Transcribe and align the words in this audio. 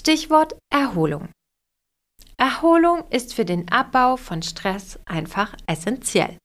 Stichwort 0.00 0.56
Erholung. 0.72 1.28
Erholung 2.38 3.06
ist 3.10 3.34
für 3.34 3.44
den 3.44 3.70
Abbau 3.70 4.16
von 4.16 4.40
Stress 4.40 4.98
einfach 5.04 5.54
essentiell. 5.66 6.38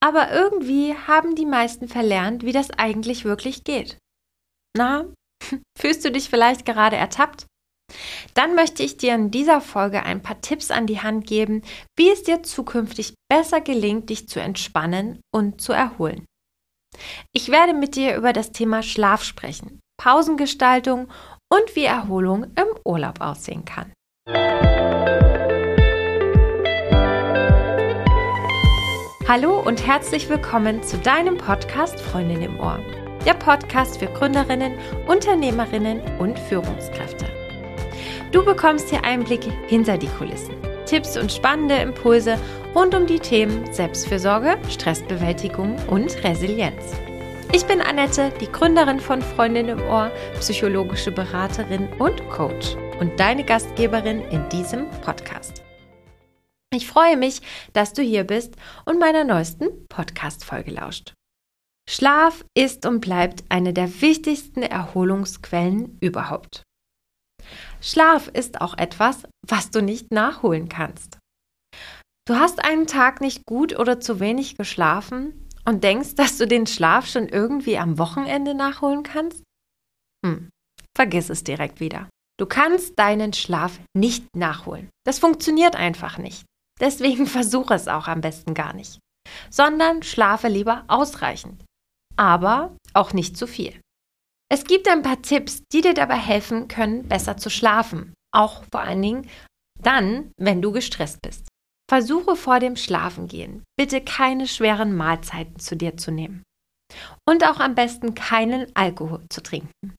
Aber 0.00 0.30
irgendwie 0.30 0.94
haben 0.94 1.34
die 1.34 1.44
meisten 1.44 1.88
verlernt, 1.88 2.44
wie 2.44 2.52
das 2.52 2.70
eigentlich 2.70 3.24
wirklich 3.24 3.64
geht. 3.64 3.98
Na, 4.76 5.06
fühlst 5.76 6.04
du 6.04 6.12
dich 6.12 6.30
vielleicht 6.30 6.64
gerade 6.64 6.94
ertappt? 6.94 7.46
Dann 8.34 8.54
möchte 8.54 8.84
ich 8.84 8.96
dir 8.96 9.16
in 9.16 9.32
dieser 9.32 9.60
Folge 9.60 10.04
ein 10.04 10.22
paar 10.22 10.40
Tipps 10.40 10.70
an 10.70 10.86
die 10.86 11.02
Hand 11.02 11.26
geben, 11.26 11.62
wie 11.98 12.10
es 12.10 12.22
dir 12.22 12.44
zukünftig 12.44 13.14
besser 13.28 13.60
gelingt, 13.60 14.08
dich 14.08 14.28
zu 14.28 14.38
entspannen 14.38 15.20
und 15.34 15.60
zu 15.60 15.72
erholen. 15.72 16.24
Ich 17.34 17.48
werde 17.48 17.74
mit 17.74 17.96
dir 17.96 18.14
über 18.14 18.32
das 18.32 18.52
Thema 18.52 18.84
Schlaf 18.84 19.24
sprechen, 19.24 19.80
Pausengestaltung 20.00 21.10
und 21.48 21.76
wie 21.76 21.84
Erholung 21.84 22.44
im 22.44 22.66
Urlaub 22.84 23.20
aussehen 23.20 23.64
kann. 23.64 23.92
Hallo 29.28 29.60
und 29.60 29.84
herzlich 29.84 30.28
willkommen 30.28 30.82
zu 30.82 30.98
deinem 30.98 31.36
Podcast 31.36 32.00
Freundin 32.00 32.42
im 32.42 32.60
Ohr. 32.60 32.78
Der 33.24 33.34
Podcast 33.34 33.98
für 33.98 34.06
Gründerinnen, 34.06 34.74
Unternehmerinnen 35.08 36.00
und 36.18 36.38
Führungskräfte. 36.38 37.26
Du 38.30 38.44
bekommst 38.44 38.90
hier 38.90 39.04
Einblicke 39.04 39.50
hinter 39.66 39.98
die 39.98 40.06
Kulissen, 40.06 40.54
Tipps 40.86 41.16
und 41.16 41.32
spannende 41.32 41.76
Impulse 41.76 42.38
rund 42.74 42.94
um 42.94 43.06
die 43.06 43.18
Themen 43.18 43.72
Selbstfürsorge, 43.72 44.58
Stressbewältigung 44.68 45.76
und 45.88 46.22
Resilienz. 46.22 46.92
Ich 47.52 47.64
bin 47.64 47.80
Annette, 47.80 48.32
die 48.40 48.50
Gründerin 48.50 49.00
von 49.00 49.22
Freundin 49.22 49.68
im 49.68 49.80
Ohr, 49.82 50.10
psychologische 50.40 51.12
Beraterin 51.12 51.88
und 51.98 52.28
Coach 52.28 52.74
und 53.00 53.18
deine 53.18 53.44
Gastgeberin 53.44 54.20
in 54.30 54.48
diesem 54.48 54.90
Podcast. 55.02 55.62
Ich 56.74 56.86
freue 56.86 57.16
mich, 57.16 57.40
dass 57.72 57.92
du 57.92 58.02
hier 58.02 58.24
bist 58.24 58.56
und 58.84 58.98
meiner 58.98 59.24
neuesten 59.24 59.86
Podcast-Folge 59.88 60.72
lauscht. 60.72 61.14
Schlaf 61.88 62.44
ist 62.54 62.84
und 62.84 63.00
bleibt 63.00 63.44
eine 63.48 63.72
der 63.72 64.00
wichtigsten 64.02 64.62
Erholungsquellen 64.62 65.98
überhaupt. 66.00 66.64
Schlaf 67.80 68.28
ist 68.28 68.60
auch 68.60 68.76
etwas, 68.76 69.22
was 69.46 69.70
du 69.70 69.80
nicht 69.80 70.10
nachholen 70.10 70.68
kannst. 70.68 71.18
Du 72.26 72.34
hast 72.34 72.64
einen 72.64 72.88
Tag 72.88 73.20
nicht 73.20 73.46
gut 73.46 73.78
oder 73.78 74.00
zu 74.00 74.18
wenig 74.18 74.56
geschlafen 74.56 75.45
und 75.66 75.84
denkst, 75.84 76.14
dass 76.14 76.38
du 76.38 76.46
den 76.46 76.66
Schlaf 76.66 77.06
schon 77.06 77.28
irgendwie 77.28 77.78
am 77.78 77.98
Wochenende 77.98 78.54
nachholen 78.54 79.02
kannst? 79.02 79.42
Hm, 80.24 80.50
vergiss 80.96 81.28
es 81.28 81.44
direkt 81.44 81.80
wieder. 81.80 82.08
Du 82.38 82.46
kannst 82.46 82.98
deinen 82.98 83.32
Schlaf 83.32 83.80
nicht 83.96 84.34
nachholen. 84.36 84.90
Das 85.04 85.18
funktioniert 85.18 85.74
einfach 85.74 86.18
nicht. 86.18 86.44
Deswegen 86.80 87.26
versuche 87.26 87.74
es 87.74 87.88
auch 87.88 88.08
am 88.08 88.20
besten 88.20 88.54
gar 88.54 88.72
nicht, 88.72 88.98
sondern 89.50 90.02
schlafe 90.02 90.48
lieber 90.48 90.84
ausreichend, 90.88 91.64
aber 92.16 92.76
auch 92.94 93.12
nicht 93.12 93.36
zu 93.36 93.46
viel. 93.46 93.80
Es 94.48 94.64
gibt 94.64 94.88
ein 94.88 95.02
paar 95.02 95.22
Tipps, 95.22 95.62
die 95.72 95.80
dir 95.80 95.94
dabei 95.94 96.18
helfen 96.18 96.68
können, 96.68 97.08
besser 97.08 97.36
zu 97.36 97.50
schlafen, 97.50 98.14
auch 98.32 98.62
vor 98.70 98.80
allen 98.80 99.02
Dingen 99.02 99.30
dann, 99.82 100.30
wenn 100.38 100.62
du 100.62 100.70
gestresst 100.70 101.20
bist. 101.22 101.48
Versuche 101.88 102.34
vor 102.34 102.58
dem 102.58 102.76
Schlafengehen 102.76 103.62
bitte 103.78 104.00
keine 104.00 104.48
schweren 104.48 104.96
Mahlzeiten 104.96 105.58
zu 105.60 105.76
dir 105.76 105.96
zu 105.96 106.10
nehmen 106.10 106.42
und 107.28 107.44
auch 107.44 107.60
am 107.60 107.74
besten 107.74 108.14
keinen 108.14 108.66
Alkohol 108.74 109.24
zu 109.28 109.42
trinken. 109.42 109.94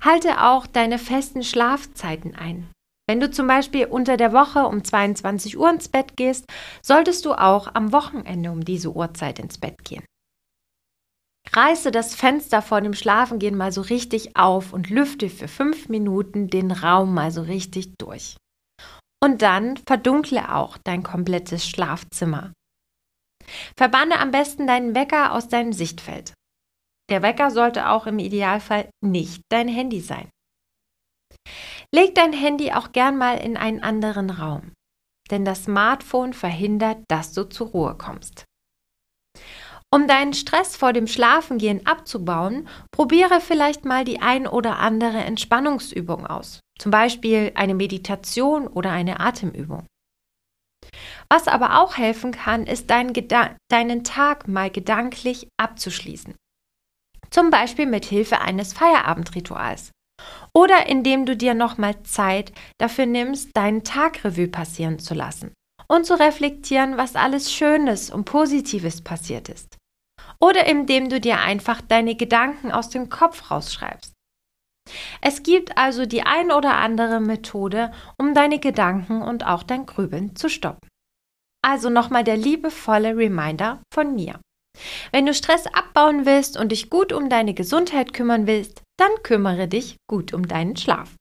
Halte 0.00 0.42
auch 0.42 0.66
deine 0.66 0.98
festen 0.98 1.42
Schlafzeiten 1.42 2.34
ein. 2.34 2.70
Wenn 3.08 3.20
du 3.20 3.30
zum 3.30 3.46
Beispiel 3.46 3.86
unter 3.86 4.16
der 4.16 4.32
Woche 4.32 4.66
um 4.66 4.82
22 4.84 5.56
Uhr 5.56 5.70
ins 5.70 5.88
Bett 5.88 6.16
gehst, 6.16 6.44
solltest 6.82 7.24
du 7.24 7.34
auch 7.34 7.74
am 7.74 7.92
Wochenende 7.92 8.50
um 8.50 8.64
diese 8.64 8.92
Uhrzeit 8.92 9.38
ins 9.38 9.58
Bett 9.58 9.84
gehen. 9.84 10.04
Reiße 11.52 11.92
das 11.92 12.16
Fenster 12.16 12.60
vor 12.60 12.80
dem 12.80 12.94
Schlafengehen 12.94 13.56
mal 13.56 13.70
so 13.70 13.80
richtig 13.80 14.36
auf 14.36 14.72
und 14.72 14.90
lüfte 14.90 15.30
für 15.30 15.46
fünf 15.46 15.88
Minuten 15.88 16.48
den 16.48 16.72
Raum 16.72 17.14
mal 17.14 17.30
so 17.30 17.42
richtig 17.42 17.94
durch. 17.98 18.36
Und 19.26 19.42
dann 19.42 19.76
verdunkle 19.88 20.54
auch 20.54 20.78
dein 20.84 21.02
komplettes 21.02 21.68
Schlafzimmer. 21.68 22.52
Verbanne 23.76 24.20
am 24.20 24.30
besten 24.30 24.68
deinen 24.68 24.94
Wecker 24.94 25.32
aus 25.32 25.48
deinem 25.48 25.72
Sichtfeld. 25.72 26.32
Der 27.10 27.22
Wecker 27.22 27.50
sollte 27.50 27.88
auch 27.88 28.06
im 28.06 28.20
Idealfall 28.20 28.88
nicht 29.04 29.42
dein 29.48 29.66
Handy 29.66 30.00
sein. 30.00 30.30
Leg 31.92 32.14
dein 32.14 32.32
Handy 32.32 32.70
auch 32.70 32.92
gern 32.92 33.18
mal 33.18 33.38
in 33.38 33.56
einen 33.56 33.82
anderen 33.82 34.30
Raum, 34.30 34.70
denn 35.32 35.44
das 35.44 35.64
Smartphone 35.64 36.32
verhindert, 36.32 37.02
dass 37.08 37.32
du 37.32 37.48
zur 37.48 37.66
Ruhe 37.70 37.96
kommst. 37.96 38.44
Um 39.96 40.06
deinen 40.06 40.34
Stress 40.34 40.76
vor 40.76 40.92
dem 40.92 41.06
Schlafengehen 41.06 41.86
abzubauen, 41.86 42.68
probiere 42.90 43.40
vielleicht 43.40 43.86
mal 43.86 44.04
die 44.04 44.20
ein 44.20 44.46
oder 44.46 44.78
andere 44.78 45.16
Entspannungsübung 45.16 46.26
aus, 46.26 46.60
zum 46.78 46.90
Beispiel 46.90 47.52
eine 47.54 47.74
Meditation 47.74 48.68
oder 48.68 48.90
eine 48.90 49.20
Atemübung. 49.20 49.86
Was 51.30 51.48
aber 51.48 51.80
auch 51.80 51.96
helfen 51.96 52.30
kann, 52.32 52.66
ist 52.66 52.90
dein 52.90 53.14
deinen 53.70 54.04
Tag 54.04 54.46
mal 54.46 54.70
gedanklich 54.70 55.48
abzuschließen. 55.58 56.34
Zum 57.30 57.48
Beispiel 57.48 57.86
mit 57.86 58.04
Hilfe 58.04 58.42
eines 58.42 58.74
Feierabendrituals 58.74 59.92
oder 60.54 60.90
indem 60.90 61.24
du 61.24 61.38
dir 61.38 61.54
nochmal 61.54 62.02
Zeit 62.02 62.52
dafür 62.76 63.06
nimmst, 63.06 63.56
deinen 63.56 63.82
Tag 63.82 64.24
Revue 64.24 64.48
passieren 64.48 64.98
zu 64.98 65.14
lassen 65.14 65.54
und 65.88 66.04
zu 66.04 66.20
reflektieren, 66.20 66.98
was 66.98 67.16
alles 67.16 67.50
Schönes 67.50 68.10
und 68.10 68.26
Positives 68.26 69.00
passiert 69.00 69.48
ist. 69.48 69.78
Oder 70.40 70.66
indem 70.66 71.08
du 71.08 71.20
dir 71.20 71.40
einfach 71.40 71.80
deine 71.80 72.14
Gedanken 72.14 72.72
aus 72.72 72.88
dem 72.88 73.08
Kopf 73.08 73.50
rausschreibst. 73.50 74.12
Es 75.20 75.42
gibt 75.42 75.76
also 75.76 76.06
die 76.06 76.22
ein 76.22 76.52
oder 76.52 76.76
andere 76.76 77.20
Methode, 77.20 77.92
um 78.18 78.34
deine 78.34 78.58
Gedanken 78.58 79.22
und 79.22 79.46
auch 79.46 79.62
dein 79.62 79.86
Grübeln 79.86 80.36
zu 80.36 80.48
stoppen. 80.48 80.88
Also 81.64 81.90
nochmal 81.90 82.22
der 82.22 82.36
liebevolle 82.36 83.16
Reminder 83.16 83.82
von 83.92 84.14
mir. 84.14 84.40
Wenn 85.10 85.26
du 85.26 85.34
Stress 85.34 85.66
abbauen 85.66 86.26
willst 86.26 86.56
und 86.56 86.70
dich 86.70 86.90
gut 86.90 87.12
um 87.12 87.28
deine 87.28 87.54
Gesundheit 87.54 88.12
kümmern 88.12 88.46
willst, 88.46 88.82
dann 88.98 89.10
kümmere 89.22 89.66
dich 89.66 89.96
gut 90.08 90.32
um 90.32 90.46
deinen 90.46 90.76
Schlaf. 90.76 91.14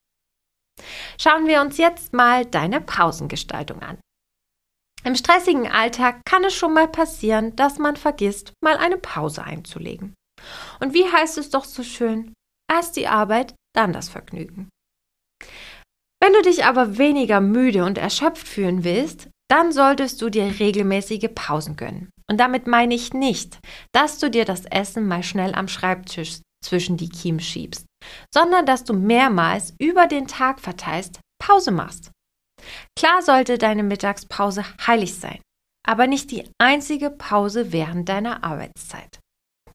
Schauen 1.17 1.47
wir 1.47 1.61
uns 1.61 1.77
jetzt 1.77 2.13
mal 2.13 2.45
deine 2.45 2.81
Pausengestaltung 2.81 3.81
an. 3.81 3.97
Im 5.05 5.15
stressigen 5.15 5.71
Alltag 5.71 6.21
kann 6.25 6.43
es 6.43 6.55
schon 6.55 6.73
mal 6.73 6.87
passieren, 6.87 7.55
dass 7.55 7.77
man 7.77 7.95
vergisst, 7.95 8.53
mal 8.63 8.75
eine 8.77 8.97
Pause 8.97 9.43
einzulegen. 9.43 10.15
Und 10.79 10.95
wie 10.95 11.05
heißt 11.05 11.37
es 11.37 11.51
doch 11.51 11.63
so 11.63 11.83
schön? 11.83 12.33
Erst 12.71 12.95
die 12.95 13.07
Arbeit, 13.07 13.53
dann 13.75 13.93
das 13.93 14.09
Vergnügen. 14.09 14.69
Wenn 16.19 16.33
du 16.33 16.41
dich 16.41 16.65
aber 16.65 16.97
weniger 16.97 17.39
müde 17.39 17.85
und 17.85 17.99
erschöpft 17.99 18.47
fühlen 18.47 18.83
willst, 18.83 19.29
dann 19.47 19.71
solltest 19.71 20.23
du 20.23 20.31
dir 20.31 20.59
regelmäßige 20.59 21.29
Pausen 21.35 21.75
gönnen. 21.75 22.09
Und 22.27 22.39
damit 22.39 22.65
meine 22.65 22.95
ich 22.95 23.13
nicht, 23.13 23.59
dass 23.93 24.17
du 24.17 24.31
dir 24.31 24.45
das 24.45 24.65
Essen 24.65 25.07
mal 25.07 25.21
schnell 25.21 25.53
am 25.53 25.67
Schreibtisch 25.67 26.39
zwischen 26.63 26.97
die 26.97 27.09
Kiemen 27.09 27.39
schiebst, 27.39 27.85
sondern 28.33 28.65
dass 28.65 28.83
du 28.83 28.93
mehrmals 28.93 29.75
über 29.79 30.07
den 30.07 30.25
Tag 30.25 30.59
verteilst 30.59 31.19
Pause 31.39 31.69
machst. 31.69 32.09
Klar 32.97 33.21
sollte 33.21 33.57
deine 33.57 33.83
Mittagspause 33.83 34.65
heilig 34.85 35.15
sein, 35.15 35.41
aber 35.85 36.07
nicht 36.07 36.31
die 36.31 36.49
einzige 36.59 37.09
Pause 37.09 37.71
während 37.71 38.09
deiner 38.09 38.43
Arbeitszeit. 38.43 39.19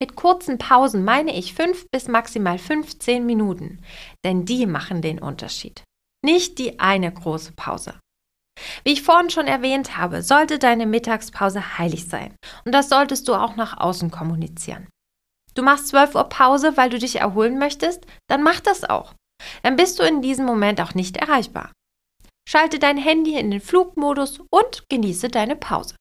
Mit 0.01 0.17
kurzen 0.17 0.57
Pausen 0.57 1.05
meine 1.05 1.37
ich 1.37 1.53
fünf 1.55 1.87
bis 1.91 2.09
maximal 2.09 2.59
15 2.59 3.27
Minuten, 3.27 3.81
denn 4.25 4.47
die 4.47 4.65
machen 4.65 5.03
den 5.03 5.19
Unterschied. 5.19 5.83
Nicht 6.25 6.59
die 6.59 6.81
eine 6.81 7.13
große 7.13 7.53
Pause. 7.53 7.95
Wie 8.85 8.93
ich 8.93 9.03
vorhin 9.03 9.31
schon 9.31 9.47
erwähnt 9.47 9.97
habe, 9.97 10.23
sollte 10.23 10.59
deine 10.59 10.87
Mittagspause 10.87 11.79
heilig 11.79 12.09
sein 12.09 12.35
und 12.65 12.73
das 12.73 12.89
solltest 12.89 13.29
du 13.29 13.35
auch 13.35 13.57
nach 13.57 13.79
außen 13.79 14.11
kommunizieren. 14.11 14.89
Du 15.55 15.63
machst 15.63 15.89
12 15.89 16.15
Uhr 16.15 16.25
Pause, 16.25 16.77
weil 16.77 16.91
du 16.91 16.99
dich 16.99 17.17
erholen 17.17 17.59
möchtest, 17.59 18.07
dann 18.29 18.43
mach 18.43 18.61
das 18.61 18.85
auch. 18.85 19.15
Dann 19.63 19.77
bist 19.77 19.99
du 19.99 20.03
in 20.03 20.23
diesem 20.23 20.47
Moment 20.47 20.81
auch 20.81 20.95
nicht 20.95 21.17
erreichbar. 21.17 21.73
Schalte 22.51 22.81
dein 22.81 22.97
Handy 22.97 23.39
in 23.39 23.53
den 23.53 23.61
Flugmodus 23.61 24.41
und 24.51 24.83
genieße 24.89 25.29
deine 25.29 25.55
Pause. 25.55 25.95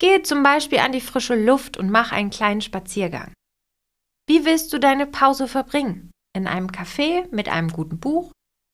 Gehe 0.00 0.22
zum 0.22 0.42
Beispiel 0.42 0.78
an 0.78 0.92
die 0.92 1.02
frische 1.02 1.34
Luft 1.34 1.76
und 1.76 1.90
mach 1.90 2.12
einen 2.12 2.30
kleinen 2.30 2.62
Spaziergang. 2.62 3.34
Wie 4.26 4.46
willst 4.46 4.72
du 4.72 4.78
deine 4.78 5.06
Pause 5.06 5.46
verbringen? 5.46 6.10
In 6.34 6.46
einem 6.46 6.68
Café 6.68 7.26
mit 7.30 7.50
einem 7.50 7.68
guten 7.68 8.00
Buch 8.00 8.32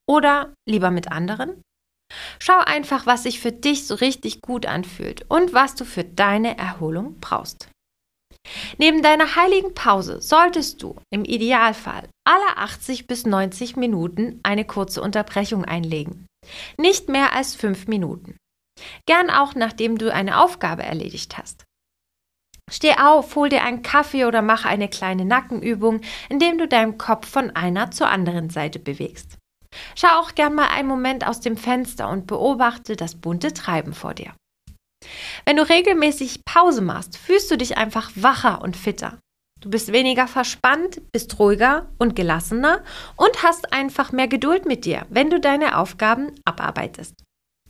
oder 0.09 0.55
lieber 0.69 0.93
mit 0.93 1.11
anderen? 1.11 1.61
Schau 2.39 2.59
einfach, 2.59 3.05
was 3.05 3.25
sich 3.25 3.41
für 3.41 3.51
dich 3.51 3.89
so 3.89 3.97
richtig 3.97 4.41
gut 4.41 4.67
anfühlt 4.67 5.29
und 5.29 5.55
was 5.55 5.75
du 5.75 5.85
für 5.85 6.05
deine 6.05 6.57
Erholung 6.57 7.19
brauchst. 7.19 7.69
Neben 8.79 9.03
deiner 9.03 9.35
heiligen 9.35 9.75
Pause 9.75 10.21
solltest 10.21 10.85
du 10.85 10.95
im 11.11 11.25
Idealfall 11.25 12.09
alle 12.25 12.59
80 12.59 13.09
bis 13.09 13.27
90 13.27 13.75
Minuten 13.75 14.39
eine 14.45 14.65
kurze 14.65 15.03
Unterbrechung 15.03 15.65
einlegen. 15.65 16.27
Nicht 16.79 17.09
mehr 17.09 17.33
als 17.35 17.55
5 17.55 17.87
Minuten. 17.87 18.37
Gern 19.07 19.31
auch 19.31 19.55
nachdem 19.55 19.99
du 19.99 20.13
eine 20.13 20.41
Aufgabe 20.41 20.83
erledigt 20.83 21.39
hast. 21.39 21.65
Steh 22.71 22.95
auf, 22.95 23.37
hol 23.37 23.49
dir 23.49 23.63
einen 23.63 23.83
Kaffee 23.83 24.25
oder 24.25 24.41
mach 24.41 24.65
eine 24.65 24.89
kleine 24.89 25.25
Nackenübung, 25.25 26.01
indem 26.29 26.59
du 26.59 26.67
deinen 26.67 26.97
Kopf 26.97 27.29
von 27.29 27.55
einer 27.55 27.91
zur 27.91 28.09
anderen 28.09 28.49
Seite 28.51 28.79
bewegst. 28.79 29.37
Schau 29.97 30.09
auch 30.21 30.35
gern 30.35 30.55
mal 30.55 30.69
einen 30.69 30.89
Moment 30.89 31.27
aus 31.27 31.41
dem 31.41 31.57
Fenster 31.57 32.09
und 32.09 32.27
beobachte 32.27 32.97
das 32.97 33.17
bunte 33.17 33.53
Treiben 33.53 33.93
vor 33.93 34.15
dir. 34.15 34.33
Wenn 35.45 35.57
du 35.57 35.69
regelmäßig 35.69 36.45
Pause 36.45 36.81
machst, 36.81 37.19
fühlst 37.19 37.51
du 37.51 37.59
dich 37.59 37.77
einfach 37.77 38.11
wacher 38.15 38.63
und 38.63 38.77
fitter. 38.77 39.19
Du 39.61 39.71
bist 39.71 39.93
weniger 39.93 40.27
verspannt, 40.27 41.01
bist 41.13 41.39
ruhiger 41.39 41.89
und 41.99 42.15
gelassener 42.15 42.85
und 43.17 43.43
hast 43.43 43.73
einfach 43.73 44.13
mehr 44.13 44.29
Geduld 44.29 44.67
mit 44.67 44.85
dir, 44.85 45.07
wenn 45.09 45.31
du 45.31 45.41
deine 45.41 45.79
Aufgaben 45.79 46.33
abarbeitest. 46.45 47.15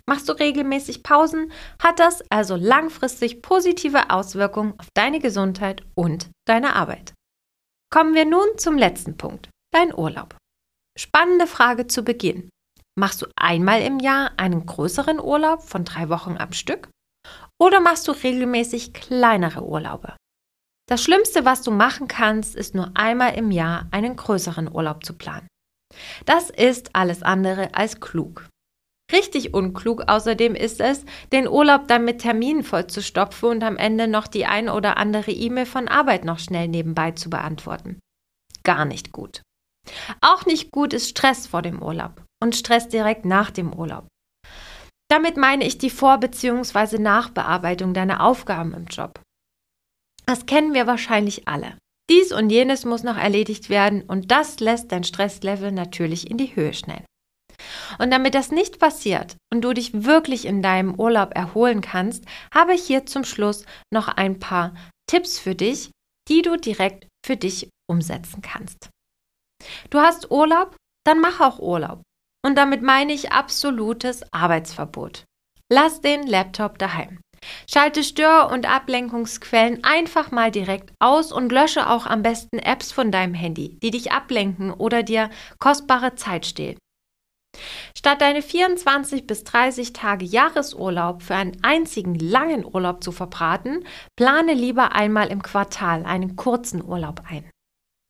Machst 0.06 0.28
du 0.28 0.32
regelmäßig 0.32 1.02
Pausen, 1.02 1.50
hat 1.82 1.98
das 1.98 2.22
also 2.30 2.56
langfristig 2.56 3.42
positive 3.42 4.10
Auswirkungen 4.10 4.74
auf 4.78 4.88
deine 4.94 5.18
Gesundheit 5.18 5.82
und 5.94 6.30
deine 6.46 6.74
Arbeit. 6.74 7.14
Kommen 7.90 8.14
wir 8.14 8.24
nun 8.24 8.46
zum 8.58 8.76
letzten 8.76 9.16
Punkt, 9.16 9.48
dein 9.72 9.94
Urlaub. 9.94 10.36
Spannende 10.98 11.46
Frage 11.46 11.86
zu 11.86 12.02
Beginn. 12.02 12.50
Machst 12.98 13.22
du 13.22 13.26
einmal 13.36 13.82
im 13.82 13.98
Jahr 13.98 14.32
einen 14.36 14.66
größeren 14.66 15.20
Urlaub 15.20 15.62
von 15.62 15.84
drei 15.84 16.08
Wochen 16.08 16.36
am 16.38 16.52
Stück? 16.52 16.88
Oder 17.58 17.80
machst 17.80 18.06
du 18.08 18.12
regelmäßig 18.12 18.92
kleinere 18.92 19.64
Urlaube? 19.64 20.16
Das 20.86 21.02
Schlimmste, 21.02 21.44
was 21.44 21.62
du 21.62 21.70
machen 21.70 22.08
kannst, 22.08 22.54
ist 22.54 22.74
nur 22.74 22.90
einmal 22.94 23.34
im 23.34 23.50
Jahr 23.50 23.86
einen 23.90 24.16
größeren 24.16 24.70
Urlaub 24.72 25.04
zu 25.04 25.14
planen. 25.14 25.46
Das 26.26 26.50
ist 26.50 26.94
alles 26.94 27.22
andere 27.22 27.74
als 27.74 28.00
klug. 28.00 28.48
Richtig 29.12 29.54
unklug 29.54 30.04
außerdem 30.08 30.54
ist 30.54 30.80
es, 30.80 31.04
den 31.32 31.46
Urlaub 31.46 31.88
dann 31.88 32.04
mit 32.04 32.20
Terminen 32.20 32.64
vollzustopfen 32.64 33.50
und 33.50 33.62
am 33.62 33.76
Ende 33.76 34.08
noch 34.08 34.26
die 34.26 34.46
ein 34.46 34.68
oder 34.68 34.96
andere 34.96 35.30
E-Mail 35.30 35.66
von 35.66 35.88
Arbeit 35.88 36.24
noch 36.24 36.38
schnell 36.38 36.68
nebenbei 36.68 37.12
zu 37.12 37.30
beantworten. 37.30 37.98
Gar 38.62 38.84
nicht 38.86 39.12
gut. 39.12 39.42
Auch 40.20 40.46
nicht 40.46 40.72
gut 40.72 40.94
ist 40.94 41.10
Stress 41.10 41.46
vor 41.46 41.62
dem 41.62 41.82
Urlaub 41.82 42.24
und 42.42 42.56
Stress 42.56 42.88
direkt 42.88 43.24
nach 43.24 43.50
dem 43.50 43.72
Urlaub. 43.72 44.08
Damit 45.10 45.36
meine 45.36 45.66
ich 45.66 45.76
die 45.78 45.90
Vor- 45.90 46.18
bzw. 46.18 46.98
Nachbearbeitung 46.98 47.92
deiner 47.92 48.24
Aufgaben 48.24 48.72
im 48.72 48.86
Job. 48.86 49.20
Das 50.26 50.46
kennen 50.46 50.74
wir 50.74 50.86
wahrscheinlich 50.86 51.48
alle. 51.48 51.76
Dies 52.10 52.32
und 52.32 52.50
jenes 52.50 52.84
muss 52.84 53.02
noch 53.02 53.16
erledigt 53.16 53.70
werden 53.70 54.02
und 54.02 54.30
das 54.30 54.60
lässt 54.60 54.92
dein 54.92 55.04
Stresslevel 55.04 55.72
natürlich 55.72 56.30
in 56.30 56.36
die 56.36 56.54
Höhe 56.54 56.74
schnellen. 56.74 57.04
Und 57.98 58.10
damit 58.10 58.34
das 58.34 58.50
nicht 58.50 58.78
passiert 58.78 59.36
und 59.52 59.62
du 59.62 59.72
dich 59.72 60.04
wirklich 60.04 60.44
in 60.44 60.62
deinem 60.62 60.98
Urlaub 60.98 61.34
erholen 61.34 61.80
kannst, 61.80 62.24
habe 62.52 62.74
ich 62.74 62.82
hier 62.82 63.06
zum 63.06 63.24
Schluss 63.24 63.64
noch 63.90 64.08
ein 64.08 64.38
paar 64.38 64.74
Tipps 65.06 65.38
für 65.38 65.54
dich, 65.54 65.90
die 66.28 66.42
du 66.42 66.56
direkt 66.56 67.06
für 67.24 67.36
dich 67.36 67.70
umsetzen 67.88 68.42
kannst. 68.42 68.90
Du 69.90 70.00
hast 70.00 70.30
Urlaub, 70.30 70.76
dann 71.04 71.20
mach 71.20 71.40
auch 71.40 71.58
Urlaub. 71.58 72.02
Und 72.44 72.56
damit 72.56 72.82
meine 72.82 73.12
ich 73.12 73.32
absolutes 73.32 74.22
Arbeitsverbot. 74.32 75.24
Lass 75.72 76.02
den 76.02 76.26
Laptop 76.26 76.78
daheim. 76.78 77.20
Schalte 77.70 78.02
Stör- 78.02 78.50
und 78.50 78.68
Ablenkungsquellen 78.68 79.84
einfach 79.84 80.30
mal 80.30 80.50
direkt 80.50 80.92
aus 80.98 81.32
und 81.32 81.52
lösche 81.52 81.88
auch 81.88 82.06
am 82.06 82.22
besten 82.22 82.58
Apps 82.58 82.92
von 82.92 83.10
deinem 83.10 83.34
Handy, 83.34 83.78
die 83.82 83.90
dich 83.90 84.12
ablenken 84.12 84.72
oder 84.72 85.02
dir 85.02 85.30
kostbare 85.58 86.14
Zeit 86.14 86.46
stehlen. 86.46 86.78
Statt 87.96 88.20
deine 88.20 88.42
24 88.42 89.26
bis 89.26 89.44
30 89.44 89.92
Tage 89.92 90.24
Jahresurlaub 90.24 91.22
für 91.22 91.36
einen 91.36 91.56
einzigen 91.62 92.14
langen 92.16 92.64
Urlaub 92.64 93.02
zu 93.02 93.12
verbraten, 93.12 93.84
plane 94.16 94.54
lieber 94.54 94.92
einmal 94.92 95.28
im 95.28 95.42
Quartal 95.42 96.04
einen 96.04 96.36
kurzen 96.36 96.84
Urlaub 96.84 97.22
ein. 97.28 97.48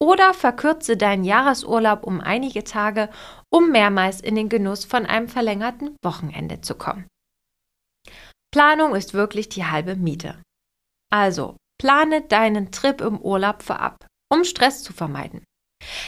Oder 0.02 0.34
verkürze 0.34 0.96
deinen 0.96 1.24
Jahresurlaub 1.24 2.04
um 2.04 2.20
einige 2.20 2.64
Tage, 2.64 3.08
um 3.50 3.70
mehrmals 3.70 4.20
in 4.20 4.34
den 4.34 4.48
Genuss 4.48 4.84
von 4.84 5.06
einem 5.06 5.28
verlängerten 5.28 5.96
Wochenende 6.02 6.60
zu 6.60 6.74
kommen. 6.74 7.06
Planung 8.54 8.94
ist 8.94 9.14
wirklich 9.14 9.48
die 9.48 9.64
halbe 9.64 9.96
Miete. 9.96 10.40
Also, 11.12 11.56
plane 11.76 12.22
deinen 12.22 12.70
Trip 12.70 13.00
im 13.00 13.20
Urlaub 13.20 13.64
vorab, 13.64 14.06
um 14.32 14.44
Stress 14.44 14.84
zu 14.84 14.92
vermeiden. 14.92 15.42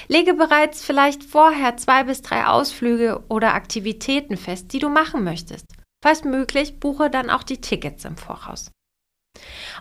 Lege 0.07 0.33
bereits 0.33 0.85
vielleicht 0.85 1.25
vorher 1.25 1.77
zwei 1.77 2.05
bis 2.05 2.23
drei 2.23 2.47
Ausflüge 2.47 3.25
oder 3.29 3.55
Aktivitäten 3.55 4.37
fest, 4.37 4.73
die 4.73 4.79
du 4.79 4.89
machen 4.89 5.25
möchtest. 5.25 5.67
Falls 6.05 6.23
möglich, 6.23 6.79
buche 6.79 7.11
dann 7.11 7.31
auch 7.31 7.43
die 7.43 7.61
Tickets 7.61 8.05
im 8.05 8.17
Voraus. 8.17 8.71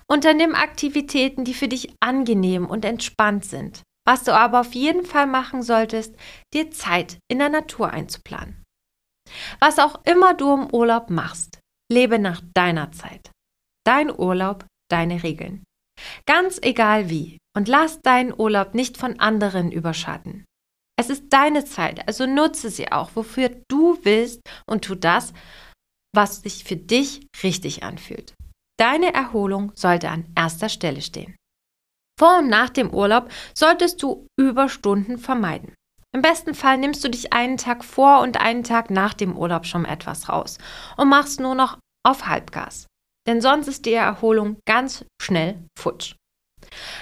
Unternimm 0.08 0.56
Aktivitäten, 0.56 1.46
die 1.46 1.54
für 1.54 1.68
dich 1.68 1.94
angenehm 2.00 2.66
und 2.66 2.84
entspannt 2.84 3.46
sind. 3.46 3.84
Was 4.08 4.24
du 4.24 4.34
aber 4.34 4.62
auf 4.62 4.74
jeden 4.74 5.06
Fall 5.06 5.28
machen 5.28 5.62
solltest, 5.62 6.16
dir 6.52 6.72
Zeit 6.72 7.20
in 7.28 7.38
der 7.38 7.50
Natur 7.50 7.92
einzuplanen. 7.92 8.64
Was 9.60 9.78
auch 9.78 10.04
immer 10.06 10.34
du 10.34 10.52
im 10.52 10.74
Urlaub 10.74 11.12
machst, 11.12 11.60
lebe 11.92 12.20
nach 12.20 12.42
deiner 12.54 12.92
Zeit. 12.92 13.32
Dein 13.86 14.12
Urlaub, 14.12 14.66
deine 14.90 15.24
Regeln. 15.24 15.64
Ganz 16.26 16.60
egal 16.62 17.10
wie. 17.10 17.38
Und 17.56 17.68
lass 17.68 18.02
deinen 18.02 18.34
Urlaub 18.38 18.74
nicht 18.74 18.98
von 18.98 19.20
anderen 19.20 19.72
überschatten. 19.72 20.44
Es 20.98 21.10
ist 21.10 21.26
deine 21.30 21.66
Zeit, 21.66 22.08
also 22.08 22.26
nutze 22.26 22.70
sie 22.70 22.92
auch, 22.92 23.12
wofür 23.16 23.50
du 23.70 23.98
willst 24.04 24.42
und 24.66 24.86
tu 24.86 24.96
das, 24.96 25.34
was 26.14 26.42
sich 26.42 26.64
für 26.64 26.78
dich 26.78 27.28
richtig 27.44 27.84
anfühlt. 27.84 28.34
Deine 28.78 29.14
Erholung 29.14 29.72
sollte 29.76 30.10
an 30.10 30.26
erster 30.36 30.70
Stelle 30.70 31.02
stehen. 31.02 31.36
Vor 32.18 32.40
und 32.40 32.48
nach 32.48 32.70
dem 32.70 32.94
Urlaub 32.94 33.30
solltest 33.54 34.02
du 34.02 34.28
Überstunden 34.40 35.18
vermeiden. 35.18 35.75
Im 36.16 36.22
besten 36.22 36.54
Fall 36.54 36.78
nimmst 36.78 37.04
du 37.04 37.10
dich 37.10 37.34
einen 37.34 37.58
Tag 37.58 37.84
vor 37.84 38.22
und 38.22 38.40
einen 38.40 38.64
Tag 38.64 38.90
nach 38.90 39.14
dem 39.14 39.36
Urlaub 39.36 39.66
schon 39.66 39.84
etwas 39.84 40.30
raus 40.30 40.60
und 40.96 41.10
machst 41.10 41.42
nur 41.42 41.56
noch 41.56 41.78
auf 42.08 42.28
Halbgas. 42.28 42.88
Denn 43.28 43.42
sonst 43.42 43.68
ist 43.68 43.86
die 43.86 43.96
Erholung 43.96 44.56
ganz 44.66 45.04
schnell 45.22 45.60
futsch. 45.78 46.16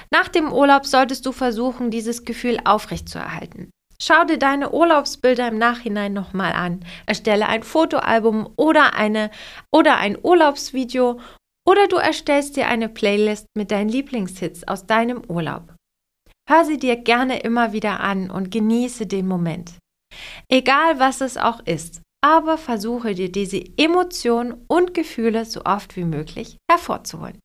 Nach 0.09 0.29
dem 0.29 0.51
Urlaub 0.51 0.87
solltest 0.87 1.27
du 1.27 1.31
versuchen, 1.31 1.91
dieses 1.91 2.25
Gefühl 2.25 2.57
aufrechtzuerhalten. 2.65 3.69
Schau 4.01 4.23
dir 4.23 4.39
deine 4.39 4.71
Urlaubsbilder 4.71 5.47
im 5.47 5.59
Nachhinein 5.59 6.13
nochmal 6.13 6.53
an. 6.53 6.83
Erstelle 7.05 7.47
ein 7.47 7.61
Fotoalbum 7.61 8.51
oder, 8.55 8.95
eine, 8.95 9.29
oder 9.71 9.97
ein 9.97 10.17
Urlaubsvideo 10.19 11.19
oder 11.67 11.87
du 11.87 11.97
erstellst 11.97 12.57
dir 12.57 12.67
eine 12.67 12.89
Playlist 12.89 13.45
mit 13.55 13.69
deinen 13.69 13.89
Lieblingshits 13.89 14.67
aus 14.67 14.87
deinem 14.87 15.21
Urlaub. 15.27 15.75
Hör 16.49 16.65
sie 16.65 16.77
dir 16.77 16.97
gerne 16.97 17.39
immer 17.39 17.71
wieder 17.73 18.01
an 18.01 18.29
und 18.29 18.51
genieße 18.51 19.07
den 19.07 19.27
Moment. 19.27 19.73
Egal 20.49 20.99
was 20.99 21.21
es 21.21 21.37
auch 21.37 21.61
ist, 21.65 22.01
aber 22.21 22.57
versuche 22.57 23.15
dir 23.15 23.31
diese 23.31 23.63
Emotionen 23.77 24.65
und 24.67 24.93
Gefühle 24.93 25.45
so 25.45 25.61
oft 25.65 25.95
wie 25.95 26.03
möglich 26.03 26.57
hervorzuholen. 26.69 27.39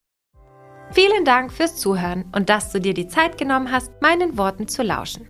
Vielen 0.91 1.25
Dank 1.25 1.53
fürs 1.53 1.77
Zuhören 1.77 2.25
und 2.35 2.49
dass 2.49 2.73
du 2.73 2.81
dir 2.81 2.95
die 2.95 3.09
Zeit 3.09 3.39
genommen 3.39 3.71
hast, 3.71 3.93
meinen 4.01 4.39
Worten 4.39 4.69
zu 4.69 4.83
lauschen. 4.83 5.29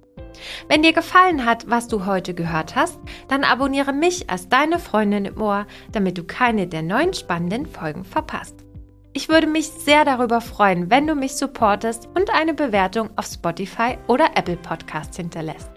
Wenn 0.69 0.83
dir 0.83 0.93
gefallen 0.93 1.45
hat, 1.45 1.69
was 1.69 1.89
du 1.89 2.07
heute 2.07 2.33
gehört 2.33 2.77
hast, 2.77 3.01
dann 3.29 3.43
abonniere 3.43 3.93
mich 3.93 4.31
als 4.31 4.49
deine 4.49 4.79
Freundin 4.79 5.25
im 5.25 5.41
Ohr, 5.41 5.67
damit 5.91 6.17
du 6.17 6.25
keine 6.25 6.69
der 6.69 6.83
neuen 6.83 7.13
spannenden 7.13 7.67
Folgen 7.67 8.05
verpasst. 8.05 8.68
Ich 9.13 9.29
würde 9.29 9.47
mich 9.47 9.69
sehr 9.69 10.05
darüber 10.05 10.41
freuen, 10.41 10.91
wenn 10.91 11.07
du 11.07 11.15
mich 11.15 11.37
supportest 11.37 12.09
und 12.15 12.33
eine 12.35 12.55
Bewertung 12.55 13.11
auf 13.17 13.27
Spotify 13.27 13.99
oder 14.07 14.31
Apple 14.37 14.57
Podcasts 14.57 15.17
hinterlässt. 15.17 15.71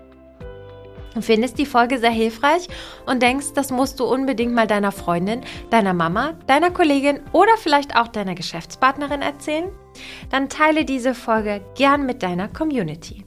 Du 1.14 1.22
findest 1.22 1.58
die 1.58 1.66
Folge 1.66 1.98
sehr 1.98 2.12
hilfreich 2.12 2.68
und 3.06 3.22
denkst, 3.22 3.48
das 3.54 3.70
musst 3.70 4.00
du 4.00 4.06
unbedingt 4.06 4.54
mal 4.54 4.68
deiner 4.68 4.92
Freundin, 4.92 5.42
deiner 5.70 5.94
Mama, 5.94 6.34
deiner 6.48 6.72
Kollegin 6.72 7.20
oder 7.34 7.58
vielleicht 7.58 7.98
auch 7.98 8.08
deiner 8.08 8.36
Geschäftspartnerin 8.36 9.22
erzählen? 9.22 9.70
Dann 10.30 10.48
teile 10.48 10.86
diese 10.86 11.14
Folge 11.14 11.62
gern 11.76 12.06
mit 12.06 12.24
deiner 12.24 12.48
Community. 12.48 13.26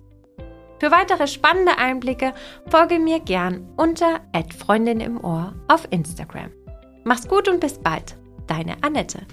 Für 0.80 0.90
weitere 0.90 1.26
spannende 1.26 1.78
Einblicke 1.78 2.34
folge 2.68 2.98
mir 2.98 3.20
gern 3.20 3.68
unter 3.76 4.20
Freundin 4.58 5.00
im 5.00 5.22
Ohr 5.22 5.54
auf 5.68 5.86
Instagram. 5.90 6.50
Mach's 7.04 7.28
gut 7.28 7.48
und 7.48 7.60
bis 7.60 7.78
bald. 7.78 8.16
Deine 8.46 8.76
Annette. 8.82 9.26